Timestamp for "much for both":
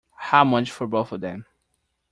0.43-1.11